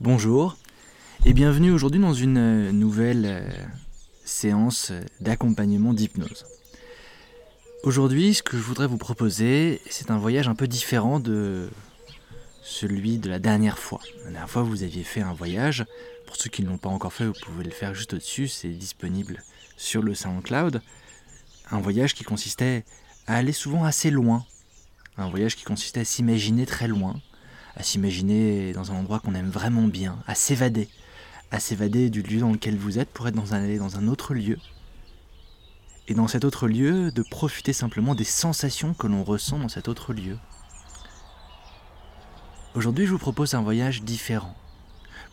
[0.00, 0.56] Bonjour
[1.26, 3.50] et bienvenue aujourd'hui dans une euh, nouvelle euh,
[4.24, 6.46] séance d'accompagnement d'hypnose.
[7.82, 11.68] Aujourd'hui, ce que je voudrais vous proposer, c'est un voyage un peu différent de
[12.62, 14.00] celui de la dernière fois.
[14.18, 15.84] La dernière fois, vous aviez fait un voyage.
[16.28, 18.46] Pour ceux qui ne l'ont pas encore fait, vous pouvez le faire juste au-dessus.
[18.46, 19.42] C'est disponible
[19.76, 20.80] sur le SoundCloud.
[21.72, 22.84] Un voyage qui consistait
[23.26, 24.46] à aller souvent assez loin.
[25.16, 27.20] Un voyage qui consistait à s'imaginer très loin,
[27.78, 30.88] à s'imaginer dans un endroit qu'on aime vraiment bien, à s'évader,
[31.52, 34.34] à s'évader du lieu dans lequel vous êtes pour être dans un, dans un autre
[34.34, 34.58] lieu.
[36.08, 39.86] Et dans cet autre lieu, de profiter simplement des sensations que l'on ressent dans cet
[39.86, 40.36] autre lieu.
[42.74, 44.56] Aujourd'hui, je vous propose un voyage différent.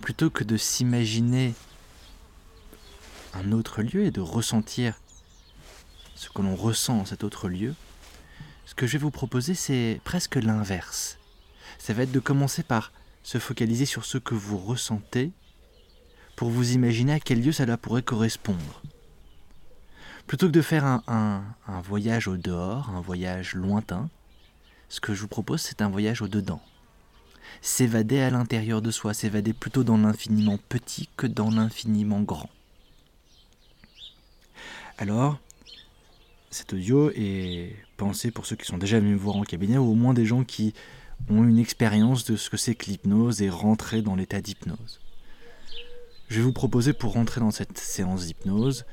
[0.02, 1.56] Plutôt que de s'imaginer
[3.34, 5.00] un autre lieu et de ressentir
[6.14, 7.74] ce que l'on ressent dans cet autre lieu,
[8.66, 11.18] ce que je vais vous proposer, c'est presque l'inverse
[11.78, 12.92] ça va être de commencer par
[13.24, 15.32] se focaliser sur ce que vous ressentez
[16.36, 18.82] pour vous imaginer à quel lieu cela pourrait correspondre.
[20.28, 21.44] Plutôt que de faire un,
[21.84, 24.10] voyage au dehors, un voyage lointain,
[24.90, 26.62] ce que je vous propose, c'est un voyage au dedans.
[27.62, 32.50] S'évader à l'intérieur de soi, s'évader plutôt dans l'infiniment petit que dans l'infiniment grand.
[34.98, 35.40] Alors,
[36.50, 39.92] cet audio est pensé pour ceux qui sont déjà venus me voir en cabinet, ou
[39.92, 40.74] au moins des gens qui
[41.30, 45.00] ont une expérience de ce que c'est que l'hypnose et rentrer dans l'état d'hypnose.
[46.30, 48.86] Je vais vous proposer pour rentrer dans cette séance d'hypnose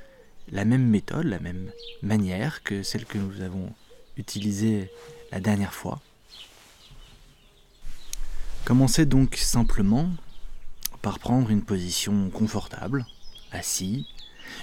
[0.50, 1.70] la même méthode, la même
[2.02, 3.72] manière que celle que nous avons
[4.16, 4.90] utilisée
[5.30, 6.00] la dernière fois.
[8.64, 10.10] Commencez donc simplement
[11.00, 13.04] par prendre une position confortable,
[13.50, 14.06] assis.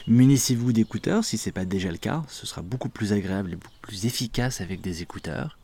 [0.08, 3.56] Munissez-vous d'écouteurs si ce n'est pas déjà le cas, ce sera beaucoup plus agréable et
[3.56, 5.59] beaucoup plus efficace avec des écouteurs.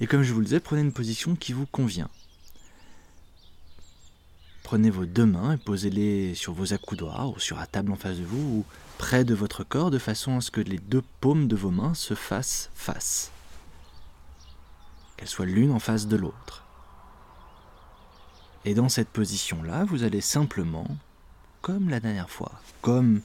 [0.00, 2.08] Et comme je vous le disais, prenez une position qui vous convient.
[4.62, 8.18] Prenez vos deux mains et posez-les sur vos accoudoirs ou sur la table en face
[8.18, 8.64] de vous ou
[8.98, 11.94] près de votre corps de façon à ce que les deux paumes de vos mains
[11.94, 13.32] se fassent face.
[15.16, 16.64] Qu'elles soient l'une en face de l'autre.
[18.64, 20.86] Et dans cette position-là, vous allez simplement,
[21.62, 23.22] comme la dernière fois, comme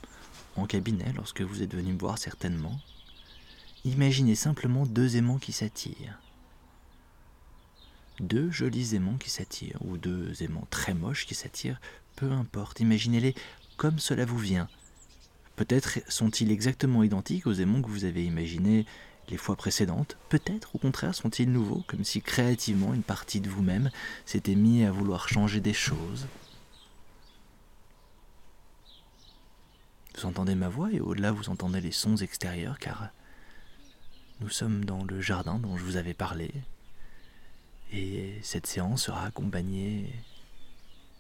[0.56, 2.80] en cabinet lorsque vous êtes venu me voir certainement,
[3.84, 6.23] imaginer simplement deux aimants qui s'attirent
[8.20, 11.82] deux jolis aimants qui s'attirent, ou deux aimants très moches qui s'attirent,
[12.16, 13.36] peu importe, imaginez-les
[13.78, 14.68] comme cela vous vient.
[15.56, 18.86] Peut-être sont-ils exactement identiques aux aimants que vous avez imaginés
[19.30, 23.90] les fois précédentes, peut-être au contraire sont-ils nouveaux, comme si créativement une partie de vous-même
[24.26, 26.28] s'était mise à vouloir changer des choses.
[30.16, 33.10] Vous entendez ma voix et au-delà vous entendez les sons extérieurs car
[34.42, 36.52] nous sommes dans le jardin dont je vous avais parlé,
[37.94, 40.12] et cette séance sera accompagnée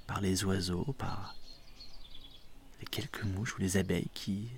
[0.08, 1.36] par les oiseaux, par
[2.80, 4.50] les quelques mouches ou les abeilles qui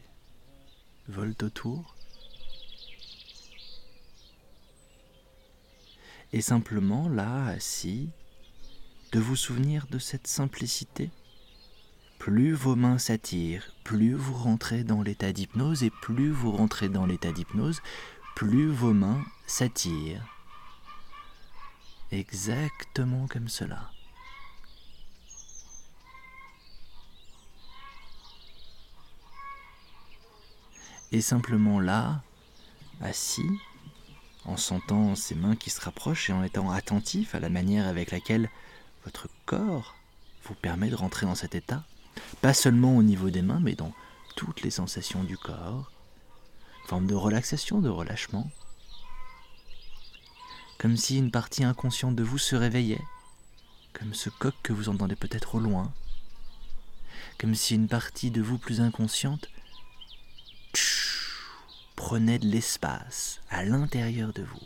[1.10, 1.96] volent autour.
[6.32, 8.10] Et simplement là, assis,
[9.12, 11.12] de vous souvenir de cette simplicité.
[12.18, 17.06] Plus vos mains s'attirent, plus vous rentrez dans l'état d'hypnose, et plus vous rentrez dans
[17.06, 17.82] l'état d'hypnose,
[18.36, 20.35] plus vos mains s'attirent
[22.12, 23.92] exactement comme cela.
[31.12, 32.22] Et simplement là,
[33.02, 33.50] assis,
[34.46, 38.12] en sentant ses mains qui se rapprochent et en étant attentif à la manière avec
[38.12, 38.50] laquelle
[39.04, 39.96] votre corps
[40.44, 41.84] vous permet de rentrer dans cet état,
[42.42, 43.94] pas seulement au niveau des mains, mais dans
[44.36, 45.92] toutes les sensations du corps,
[46.86, 48.50] forme de relaxation, de relâchement,
[50.86, 53.02] comme si une partie inconsciente de vous se réveillait,
[53.92, 55.92] comme ce coq que vous entendez peut-être au loin,
[57.40, 59.50] comme si une partie de vous plus inconsciente
[61.96, 64.62] prenait de l'espace à l'intérieur de vous.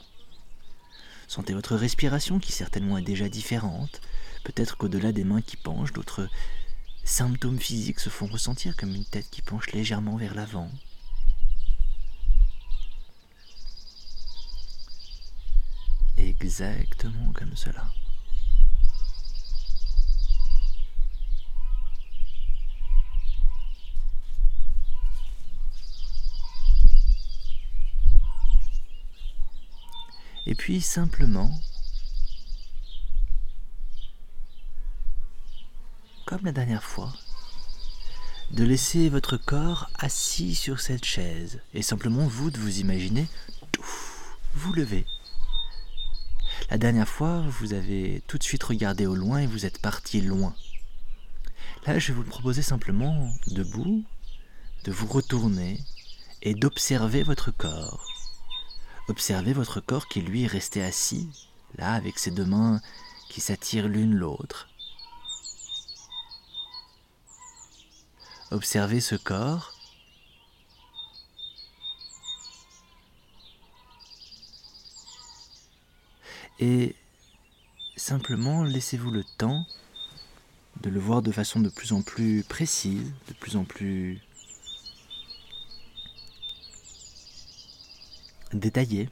[1.30, 4.02] Sentez votre respiration qui certainement est déjà différente,
[4.44, 6.28] peut-être qu'au-delà des mains qui penchent, d'autres
[7.06, 10.70] symptômes physiques se font ressentir comme une tête qui penche légèrement vers l'avant,
[16.50, 17.86] exactement comme cela.
[30.48, 31.52] Et puis simplement,
[36.26, 37.14] comme la dernière fois,
[38.50, 43.28] de laisser votre corps assis sur cette chaise et simplement vous de vous imaginer
[44.56, 45.06] vous lever
[46.70, 50.22] La dernière fois, vous avez tout de suite regardé au loin et vous êtes parti
[50.22, 50.54] loin.
[51.88, 54.04] Là, je vais vous proposer simplement, debout,
[54.84, 55.80] de vous retourner
[56.44, 58.06] et d'observer votre corps.
[59.08, 61.28] Observez votre corps qui lui est resté assis,
[61.80, 62.80] là, avec ses deux mains
[63.30, 64.70] qui s'attirent l'une l'autre.
[68.52, 69.79] Observez ce corps.
[76.60, 76.96] Et
[77.96, 79.66] simplement laissez-vous le temps
[80.82, 84.22] de le voir de façon de plus en plus précise, de plus en plus
[88.54, 89.10] détaillée.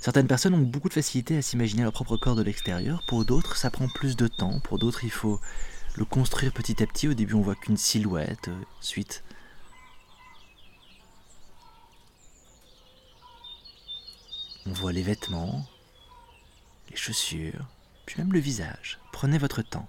[0.00, 3.56] Certaines personnes ont beaucoup de facilité à s'imaginer leur propre corps de l'extérieur, pour d'autres
[3.56, 5.40] ça prend plus de temps, pour d'autres il faut
[5.96, 7.08] le construire petit à petit.
[7.08, 9.22] Au début on voit qu'une silhouette, ensuite
[14.66, 15.66] on voit les vêtements,
[16.90, 17.66] les chaussures,
[18.06, 18.98] puis même le visage.
[19.12, 19.88] Prenez votre temps.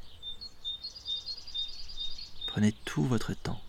[2.47, 3.61] Prenez tout votre temps.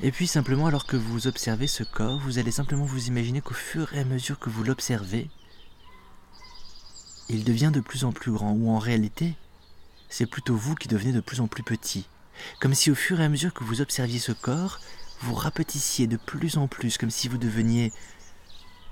[0.00, 3.54] Et puis simplement, alors que vous observez ce corps, vous allez simplement vous imaginer qu'au
[3.54, 5.28] fur et à mesure que vous l'observez,
[7.28, 9.34] il devient de plus en plus grand, ou en réalité,
[10.08, 12.06] c'est plutôt vous qui devenez de plus en plus petit.
[12.60, 14.78] Comme si au fur et à mesure que vous observiez ce corps,
[15.20, 17.92] vous rapetissiez de plus en plus, comme si vous deveniez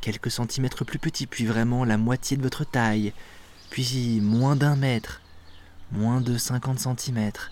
[0.07, 3.13] quelques centimètres plus petit, puis vraiment la moitié de votre taille,
[3.71, 5.21] puis moins d'un mètre,
[5.91, 7.51] moins de 50 centimètres.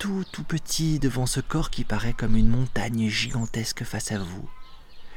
[0.00, 4.50] Tout tout petit devant ce corps qui paraît comme une montagne gigantesque face à vous,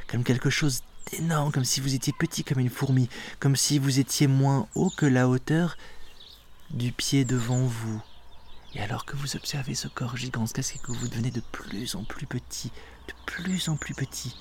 [0.07, 3.98] comme quelque chose d'énorme, comme si vous étiez petit comme une fourmi, comme si vous
[3.98, 5.75] étiez moins haut que la hauteur
[6.69, 8.00] du pied devant vous.
[8.75, 12.04] Et alors que vous observez ce corps gigantesque, c'est que vous devenez de plus en
[12.04, 12.72] plus petit,
[13.07, 14.36] de plus en plus petit.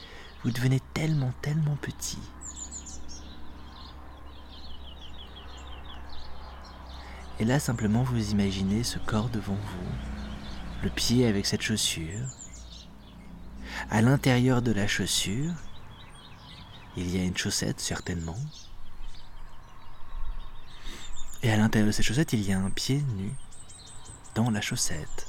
[0.45, 2.19] Vous devenez tellement, tellement petit.
[7.41, 12.29] Et là, simplement, vous imaginez ce corps devant vous, le pied avec cette chaussure.
[13.91, 15.53] À l'intérieur de la chaussure,
[16.97, 18.39] il y a une chaussette, certainement.
[21.43, 23.33] Et à l'intérieur de cette chaussette, il y a un pied nu
[24.35, 25.27] dans la chaussette.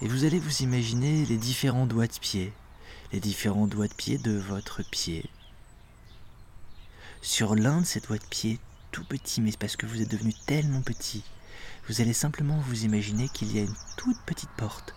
[0.00, 2.52] Et vous allez vous imaginer les différents doigts de pied,
[3.12, 5.28] les différents doigts de pied de votre pied.
[7.22, 8.58] Sur l'un de ces doigts de pied
[8.92, 11.22] tout petit, mais c'est parce que vous êtes devenu tellement petit.
[11.88, 14.94] Vous allez simplement vous imaginer qu'il y a une toute petite porte.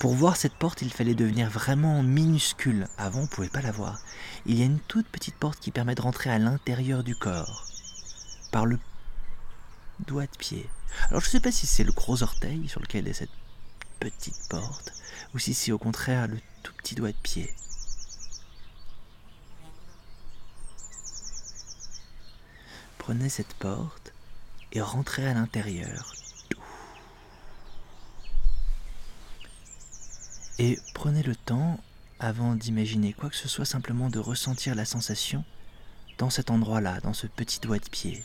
[0.00, 2.88] Pour voir cette porte, il fallait devenir vraiment minuscule.
[2.98, 4.00] Avant, on ne pouvait pas la voir.
[4.44, 7.64] Il y a une toute petite porte qui permet de rentrer à l'intérieur du corps.
[8.52, 8.78] Par le
[10.06, 10.68] doigt de pied.
[11.08, 13.30] Alors je ne sais pas si c'est le gros orteil sur lequel est cette
[14.00, 14.92] petite porte,
[15.34, 17.54] ou si c'est au contraire le tout petit doigt de pied.
[22.98, 24.12] Prenez cette porte
[24.72, 26.12] et rentrez à l'intérieur.
[30.58, 31.78] Et prenez le temps,
[32.18, 35.44] avant d'imaginer quoi que ce soit, simplement de ressentir la sensation
[36.18, 38.24] dans cet endroit-là, dans ce petit doigt de pied.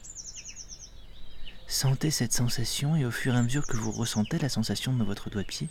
[1.72, 5.06] Sentez cette sensation et au fur et à mesure que vous ressentez la sensation de
[5.06, 5.70] votre doigt pied,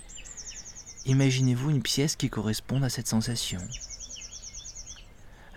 [1.05, 3.61] imaginez-vous une pièce qui corresponde à cette sensation.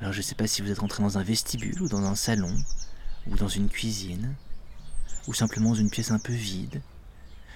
[0.02, 2.16] Alors je ne sais pas si vous êtes entré dans un vestibule ou dans un
[2.16, 2.54] salon,
[3.26, 4.36] ou dans une cuisine,
[5.28, 6.82] ou simplement dans une pièce un peu vide.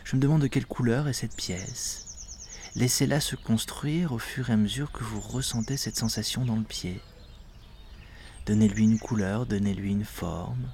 [0.06, 2.48] Je me demande de quelle couleur est cette pièce.
[2.76, 6.64] Laissez-la se construire au fur et à mesure que vous ressentez cette sensation dans le
[6.64, 7.02] pied.
[8.46, 10.70] Donnez-lui une couleur, donnez-lui une forme.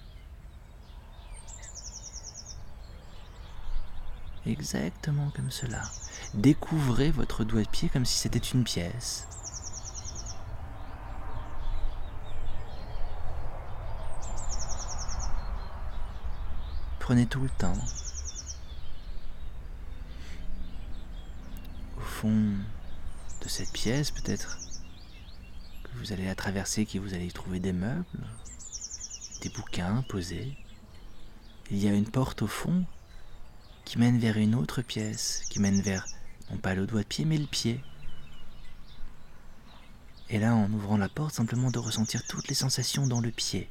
[4.45, 5.81] Exactement comme cela.
[6.33, 9.27] Découvrez votre doigt de pied comme si c'était une pièce.
[16.99, 17.77] Prenez tout le temps.
[21.97, 22.53] Au fond
[23.41, 24.57] de cette pièce, peut-être
[25.83, 28.05] que vous allez la traverser, que vous allez y trouver des meubles,
[29.41, 30.57] des bouquins posés.
[31.71, 32.85] Il y a une porte au fond
[33.93, 36.07] qui mène vers une autre pièce, qui mène vers
[36.49, 37.79] non pas le doigt de pied, mais le pied.
[40.31, 43.69] Et là, en ouvrant la porte, simplement de ressentir toutes les sensations dans le pied.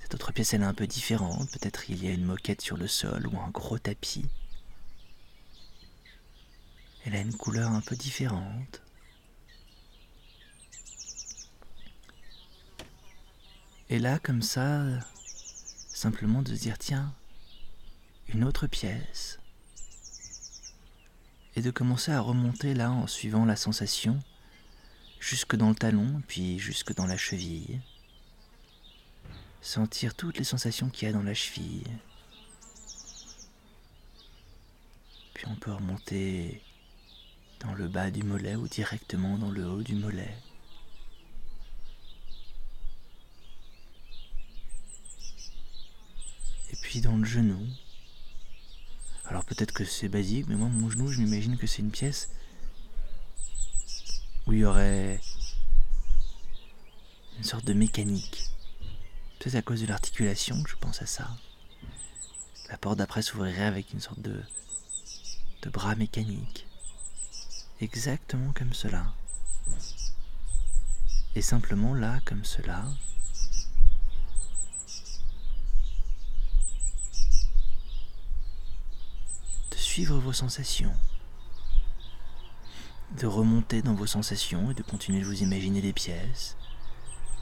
[0.00, 1.50] Cette autre pièce, elle est un peu différente.
[1.50, 4.26] Peut-être il y a une moquette sur le sol ou un gros tapis.
[7.04, 8.80] Elle a une couleur un peu différente.
[13.88, 14.84] Et là, comme ça,
[15.88, 17.12] simplement de se dire, tiens,
[18.32, 19.38] une autre pièce.
[21.56, 24.20] Et de commencer à remonter là en suivant la sensation
[25.18, 27.80] jusque dans le talon, puis jusque dans la cheville.
[29.60, 31.84] Sentir toutes les sensations qu'il y a dans la cheville.
[35.34, 36.62] Puis on peut remonter
[37.60, 40.36] dans le bas du mollet ou directement dans le haut du mollet.
[46.70, 47.66] Et puis dans le genou.
[49.30, 52.30] Alors peut-être que c'est basique, mais moi mon genou, je m'imagine que c'est une pièce
[54.46, 55.20] où il y aurait
[57.38, 58.50] une sorte de mécanique.
[59.38, 61.28] Peut-être à cause de l'articulation que je pense à ça.
[62.70, 64.42] La porte d'après s'ouvrirait avec une sorte de,
[65.62, 66.66] de bras mécanique.
[67.80, 69.14] Exactement comme cela.
[71.36, 72.84] Et simplement là, comme cela,
[80.04, 80.94] vos sensations,
[83.18, 86.56] de remonter dans vos sensations et de continuer de vous imaginer des pièces,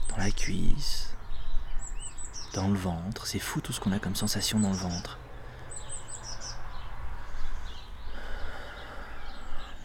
[0.09, 1.15] dans la cuisse,
[2.53, 3.27] dans le ventre.
[3.27, 5.17] C'est fou tout ce qu'on a comme sensation dans le ventre.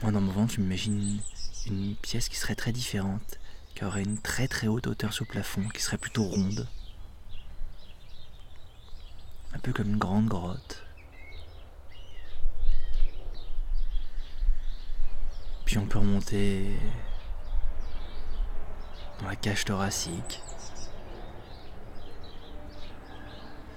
[0.03, 1.21] Moi, dans mon ventre, je m'imagine
[1.67, 3.39] une pièce qui serait très différente,
[3.75, 6.69] qui aurait une très très haute hauteur sur le plafond, qui serait plutôt ronde.
[9.55, 10.85] Un peu comme une grande grotte.
[15.75, 16.67] Puis on peut remonter
[19.21, 20.41] dans la cage thoracique.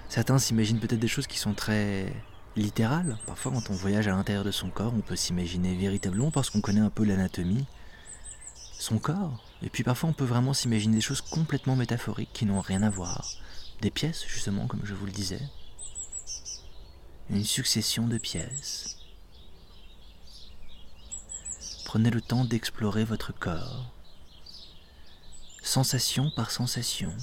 [0.08, 2.14] Certains s'imaginent peut-être des choses qui sont très
[2.56, 3.18] littérales.
[3.26, 6.62] Parfois, quand on voyage à l'intérieur de son corps, on peut s'imaginer véritablement, parce qu'on
[6.62, 7.66] connaît un peu l'anatomie,
[8.78, 9.44] son corps.
[9.64, 12.92] Et puis parfois, on peut vraiment s'imaginer des choses complètement métaphoriques qui n'ont rien à
[12.92, 13.28] voir.
[13.82, 15.42] Des pièces, justement, comme je vous le disais.
[17.32, 18.98] Une succession de pièces.
[21.88, 23.90] Prenez le temps d'explorer votre corps,
[25.64, 27.16] sensation par sensation.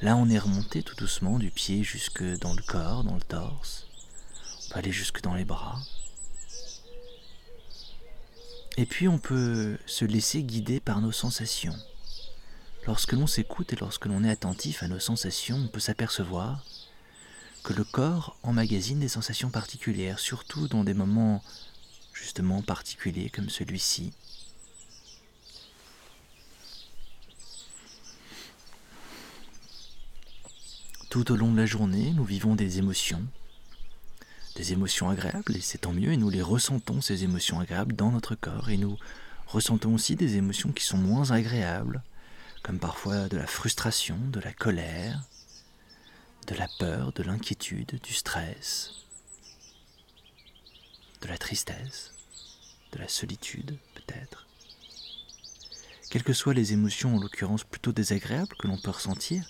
[0.00, 3.88] Là, on est remonté tout doucement du pied jusque dans le corps, dans le torse.
[4.40, 5.78] On peut aller jusque dans les bras.
[8.78, 11.76] Et puis on peut se laisser guider par nos sensations.
[12.86, 16.64] Lorsque l'on s'écoute et lorsque l'on est attentif à nos sensations, on peut s'apercevoir
[17.64, 21.44] que le corps emmagasine des sensations particulières, surtout dans des moments
[22.14, 24.12] justement particulier comme celui-ci.
[31.10, 33.22] Tout au long de la journée, nous vivons des émotions,
[34.56, 38.10] des émotions agréables, et c'est tant mieux, et nous les ressentons, ces émotions agréables, dans
[38.10, 38.98] notre corps, et nous
[39.46, 42.02] ressentons aussi des émotions qui sont moins agréables,
[42.64, 45.22] comme parfois de la frustration, de la colère,
[46.48, 49.03] de la peur, de l'inquiétude, du stress,
[51.24, 52.12] de la tristesse,
[52.92, 54.46] de la solitude peut-être.
[56.10, 59.48] Quelles que soient les émotions, en l'occurrence plutôt désagréables que l'on peut ressentir,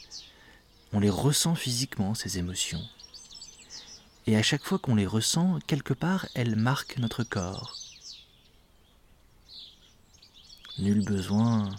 [0.93, 2.83] on les ressent physiquement, ces émotions.
[4.29, 7.77] Et à chaque fois qu'on les ressent, quelque part, elles marquent notre corps.
[10.79, 11.75] Nul besoin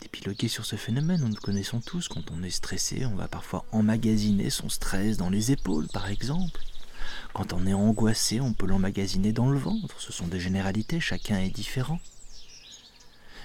[0.00, 3.64] d'épiloguer sur ce phénomène, nous le connaissons tous, quand on est stressé, on va parfois
[3.72, 6.60] emmagasiner son stress dans les épaules, par exemple.
[7.34, 10.00] Quand on est angoissé, on peut l'emmagasiner dans le ventre.
[10.00, 11.98] Ce sont des généralités, chacun est différent.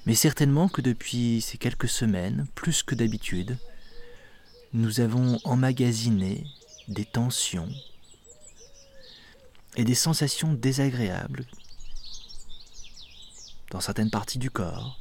[0.06, 3.58] Mais certainement que depuis ces quelques semaines, plus que d'habitude,
[4.74, 6.46] nous avons emmagasiné
[6.88, 7.70] des tensions
[9.76, 11.46] et des sensations désagréables
[13.72, 15.00] dans certaines parties du corps.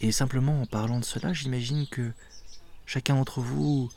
[0.00, 2.12] Et simplement en parlant de cela, j'imagine que
[2.86, 3.90] chacun d'entre vous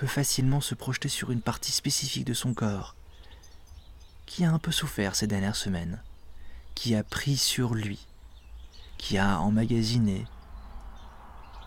[0.00, 2.94] peut facilement se projeter sur une partie spécifique de son corps,
[4.24, 6.02] qui a un peu souffert ces dernières semaines,
[6.74, 8.06] qui a pris sur lui,
[8.96, 10.24] qui a emmagasiné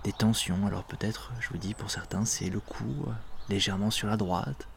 [0.04, 0.66] des tensions.
[0.66, 3.12] Alors peut-être, je vous dis, pour certains, c'est le cou, euh,
[3.50, 4.68] légèrement sur la droite.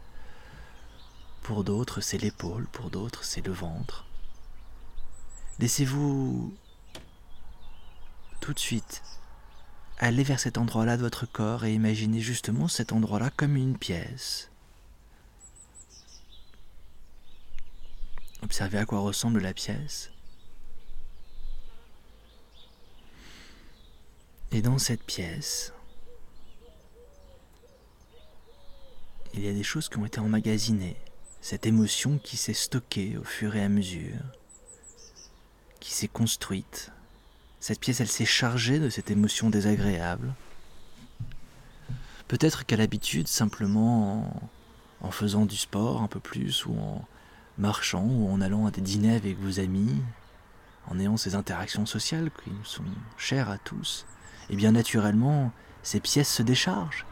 [1.40, 4.04] Pour d'autres, c'est l'épaule, pour d'autres, c'est le ventre.
[5.60, 6.54] Laissez-vous
[8.40, 9.02] tout de suite
[9.98, 14.50] Allez vers cet endroit-là de votre corps et imaginez justement cet endroit-là comme une pièce.
[18.42, 20.10] Observez à quoi ressemble la pièce.
[24.52, 25.72] Et dans cette pièce,
[29.32, 30.96] il y a des choses qui ont été emmagasinées,
[31.40, 34.20] cette émotion qui s'est stockée au fur et à mesure,
[35.80, 36.92] qui s'est construite
[37.60, 40.34] cette pièce, elle s'est chargée de cette émotion désagréable.
[42.28, 44.50] Peut-être qu'à l'habitude, simplement
[45.00, 47.04] en faisant du sport un peu plus, ou en
[47.58, 50.02] marchant, ou en allant à des dîners avec vos amis,
[50.88, 52.84] en ayant ces interactions sociales qui sont
[53.16, 54.06] chères à tous,
[54.48, 57.04] et eh bien naturellement, ces pièces se déchargent.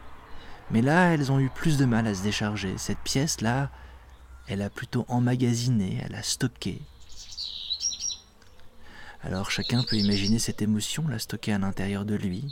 [0.71, 2.77] Mais là, elles ont eu plus de mal à se décharger.
[2.77, 3.69] Cette pièce-là,
[4.47, 6.81] elle a plutôt emmagasiné, elle a stocké.
[9.25, 12.45] Alors chacun peut imaginer cette émotion, la stocker à l'intérieur de lui.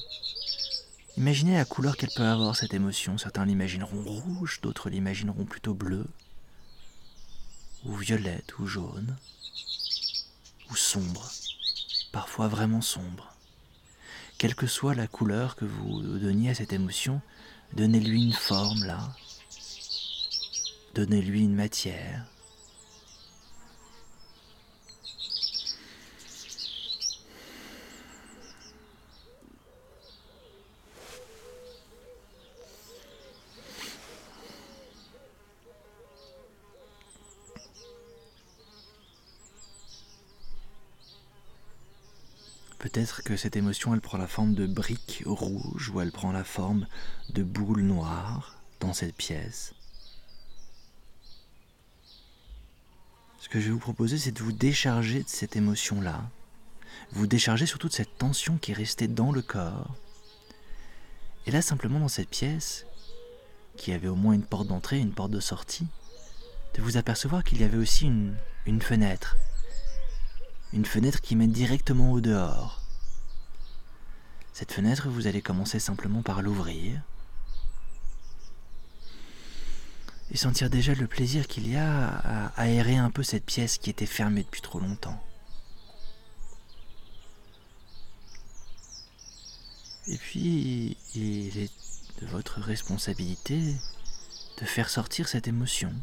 [1.18, 3.20] Imaginez la couleur qu'elle peut avoir, cette émotion.
[3.20, 6.08] Certains l'imagineront rouge, d'autres l'imagineront plutôt bleu,
[7.86, 9.16] ou violette, ou jaune,
[10.72, 11.32] ou sombre,
[12.12, 13.36] parfois vraiment sombre.
[14.40, 17.22] Quelle que soit la couleur que vous donniez à cette émotion,
[17.74, 19.16] donnez-lui une forme là,
[20.96, 22.33] donnez-lui une matière.
[42.94, 46.44] Peut-être que cette émotion, elle prend la forme de briques rouges ou elle prend la
[46.44, 46.86] forme
[47.30, 49.74] de boules noires dans cette pièce.
[53.40, 56.22] Ce que je vais vous proposer, c'est de vous décharger de cette émotion-là.
[57.14, 59.96] Vous décharger surtout de cette tension qui est restée dans le corps.
[61.48, 62.86] Et là, simplement dans cette pièce,
[63.76, 65.88] qui avait au moins une porte d'entrée, une porte de sortie,
[66.76, 68.36] de vous apercevoir qu'il y avait aussi une,
[68.68, 69.36] une fenêtre,
[70.74, 72.83] une fenêtre qui mène directement au dehors.
[74.54, 77.02] Cette fenêtre, vous allez commencer simplement par l'ouvrir
[80.32, 83.90] et sentir déjà le plaisir qu'il y a à aérer un peu cette pièce qui
[83.90, 85.22] était fermée depuis trop longtemps.
[90.08, 91.72] Et puis, il est
[92.22, 93.76] de votre responsabilité
[94.60, 95.94] de faire sortir cette émotion.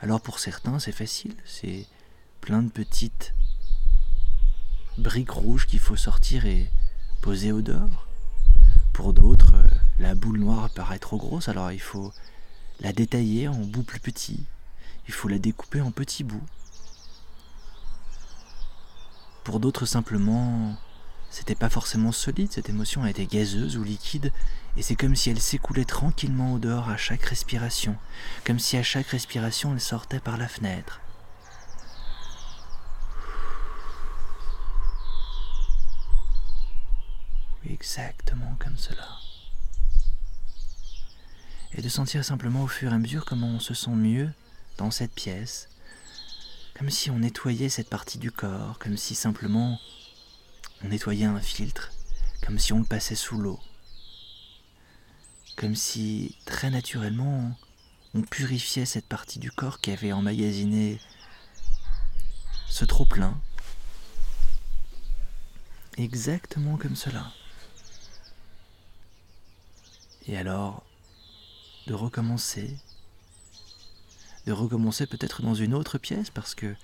[0.00, 1.86] Alors pour certains, c'est facile, c'est
[2.40, 3.34] plein de petites
[4.98, 6.70] brique rouge qu'il faut sortir et
[7.22, 8.08] poser au dehors.
[8.92, 9.68] Pour d'autres, euh,
[10.00, 12.12] la boule noire paraît trop grosse, alors il faut
[12.80, 14.44] la détailler en bouts plus petits.
[15.06, 16.42] Il faut la découper en petits bouts.
[19.44, 20.76] Pour d'autres, simplement,
[21.30, 24.32] c'était pas forcément solide, cette émotion a été gazeuse ou liquide,
[24.76, 27.96] et c'est comme si elle s'écoulait tranquillement au dehors à chaque respiration,
[28.44, 31.01] comme si à chaque respiration elle sortait par la fenêtre.
[37.68, 39.08] Exactement comme cela.
[41.74, 44.30] Et de sentir simplement au fur et à mesure comment on se sent mieux
[44.78, 45.68] dans cette pièce,
[46.74, 49.80] comme si on nettoyait cette partie du corps, comme si simplement
[50.84, 51.92] on nettoyait un filtre,
[52.44, 53.60] comme si on le passait sous l'eau,
[55.56, 57.56] comme si très naturellement
[58.14, 61.00] on purifiait cette partie du corps qui avait emmagasiné
[62.68, 63.40] ce trop plein,
[65.96, 67.32] exactement comme cela.
[70.28, 70.84] Et alors,
[71.86, 72.76] de recommencer,
[74.46, 76.74] de recommencer peut-être dans une autre pièce parce que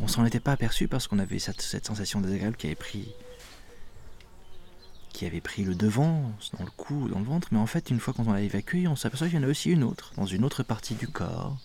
[0.00, 3.08] on s'en était pas aperçu parce qu'on avait cette, sensation désagréable qui avait pris
[5.12, 8.00] qui avait pris le devant dans le cou, dans le ventre, mais en fait, une
[8.00, 10.44] fois qu'on l'a évacué, on s'aperçoit qu'il y en a aussi une autre, dans une
[10.44, 11.56] autre partie du corps,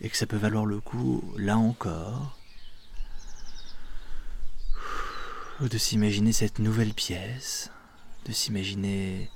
[0.00, 2.38] et que ça peut valoir le coup, là encore,
[5.60, 7.70] de s'imaginer cette nouvelle pièce,
[8.24, 9.30] de s'imaginer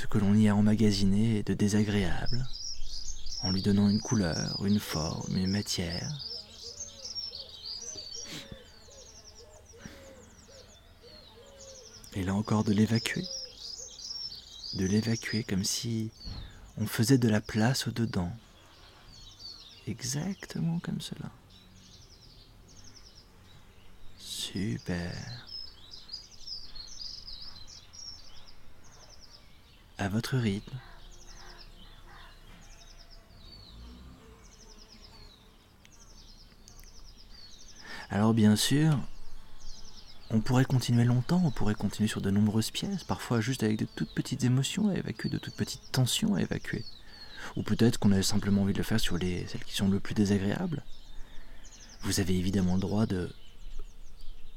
[0.00, 2.46] ce que l'on y a emmagasiné de désagréable,
[3.42, 6.10] en lui donnant une couleur, une forme, une matière.
[12.14, 13.26] Et là encore de l'évacuer,
[14.72, 16.10] de l'évacuer comme si
[16.78, 18.32] on faisait de la place au-dedans,
[19.86, 21.30] exactement comme cela.
[24.18, 25.49] Super.
[30.00, 30.76] À votre rythme.
[38.08, 38.98] Alors bien sûr,
[40.30, 43.86] on pourrait continuer longtemps, on pourrait continuer sur de nombreuses pièces, parfois juste avec de
[43.94, 46.84] toutes petites émotions à évacuer, de toutes petites tensions à évacuer.
[47.56, 50.00] Ou peut-être qu'on avait simplement envie de le faire sur les, celles qui sont le
[50.00, 50.82] plus désagréables.
[52.02, 53.32] Vous avez évidemment le droit de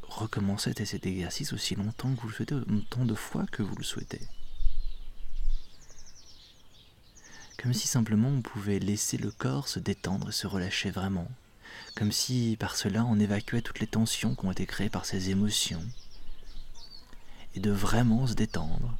[0.03, 3.83] recommencer cet exercice aussi longtemps que vous le souhaitez, autant de fois que vous le
[3.83, 4.21] souhaitez.
[7.57, 11.29] Comme si simplement on pouvait laisser le corps se détendre et se relâcher vraiment,
[11.95, 15.29] comme si par cela on évacuait toutes les tensions qui ont été créées par ces
[15.29, 15.83] émotions,
[17.55, 18.97] et de vraiment se détendre,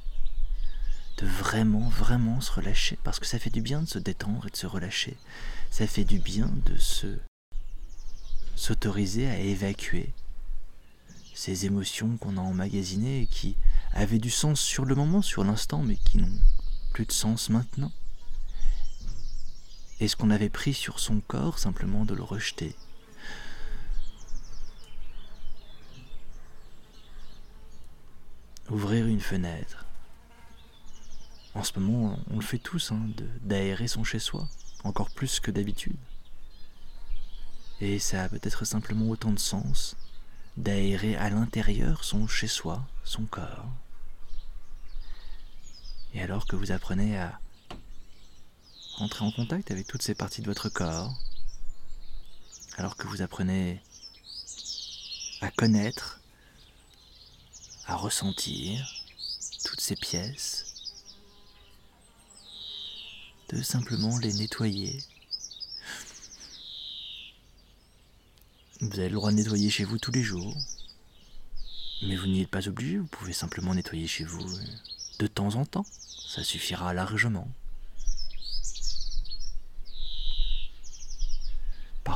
[1.18, 4.52] de vraiment, vraiment se relâcher, parce que ça fait du bien de se détendre et
[4.52, 5.18] de se relâcher.
[5.70, 7.20] Ça fait du bien de se
[8.56, 10.13] s'autoriser à évacuer
[11.34, 13.56] ces émotions qu'on a emmagasinées et qui
[13.92, 16.39] avaient du sens sur le moment, sur l'instant, mais qui n'ont
[16.94, 17.92] plus de sens maintenant.
[20.04, 22.76] Et ce qu'on avait pris sur son corps, simplement de le rejeter.
[28.70, 29.86] Ouvrir une fenêtre.
[31.54, 33.00] En ce moment, on le fait tous, hein,
[33.44, 34.46] d'aérer son chez-soi,
[34.84, 35.96] encore plus que d'habitude.
[37.80, 39.96] Et ça a peut-être simplement autant de sens
[40.58, 43.72] d'aérer à l'intérieur son chez-soi, son corps.
[46.13, 47.39] Et alors que vous apprenez à
[48.95, 51.13] rentrer en contact avec toutes ces parties de votre corps,
[52.77, 53.82] alors que vous apprenez
[55.41, 56.21] à connaître,
[57.88, 58.88] à ressentir
[59.65, 60.65] toutes ces pièces,
[63.49, 64.99] de simplement les nettoyer.
[68.82, 70.56] Vous avez le droit de nettoyer chez vous tous les jours,
[72.03, 74.45] mais vous n'y êtes pas obligé, vous pouvez simplement nettoyer chez vous
[75.19, 75.86] de temps en temps,
[76.27, 77.47] ça suffira largement.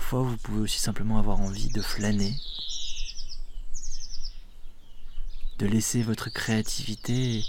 [0.10, 2.34] Parfois, vous pouvez aussi simplement avoir envie de flâner,
[5.60, 7.44] de laisser votre créativité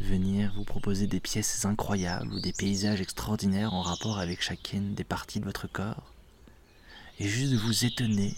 [0.00, 5.02] venir vous proposer des pièces incroyables ou des paysages extraordinaires en rapport avec chacune des
[5.02, 6.12] parties de votre corps,
[7.20, 8.36] et juste de vous étonner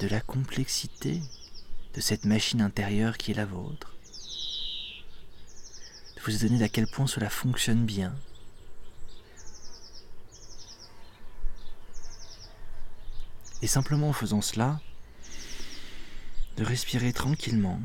[0.00, 1.22] de la complexité
[1.94, 3.94] de cette machine intérieure qui est la vôtre,
[6.16, 8.12] de vous étonner d'à quel point cela fonctionne bien,
[13.62, 14.80] Et simplement en faisant cela,
[16.56, 17.80] de respirer tranquillement.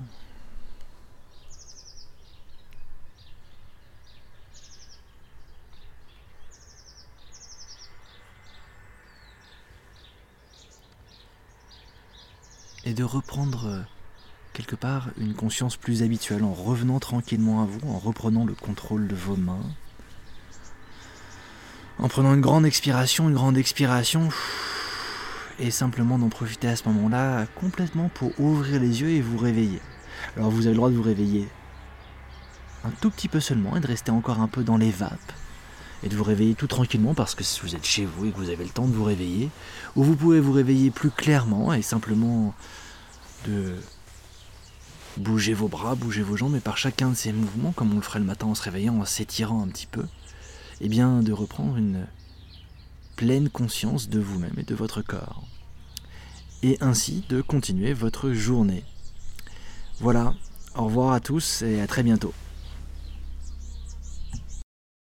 [12.84, 13.82] Et de reprendre euh,
[14.54, 19.08] quelque part une conscience plus habituelle en revenant tranquillement à vous, en reprenant le contrôle
[19.08, 19.62] de vos mains,
[22.00, 24.30] en prenant une grande expiration, une grande expiration
[25.62, 29.80] et simplement d'en profiter à ce moment-là complètement pour ouvrir les yeux et vous réveiller.
[30.36, 31.48] Alors vous avez le droit de vous réveiller
[32.84, 35.32] un tout petit peu seulement et de rester encore un peu dans les vapes
[36.04, 38.38] et de vous réveiller tout tranquillement parce que si vous êtes chez vous et que
[38.38, 39.52] vous avez le temps de vous réveiller,
[39.96, 42.56] ou vous pouvez vous réveiller plus clairement et simplement
[43.48, 43.76] de
[45.18, 48.02] bouger vos bras, bouger vos jambes, et par chacun de ces mouvements, comme on le
[48.02, 51.32] ferait le matin en se réveillant, en s'étirant un petit peu, et eh bien de
[51.32, 52.08] reprendre une
[53.22, 55.44] pleine conscience de vous-même et de votre corps.
[56.64, 58.84] Et ainsi de continuer votre journée.
[60.00, 60.34] Voilà,
[60.76, 62.34] au revoir à tous et à très bientôt.